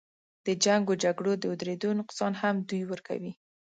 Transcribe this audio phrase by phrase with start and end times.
[0.45, 3.31] د جنګ و جګړو د اودرېدو نقصان هم دوی ورکوي.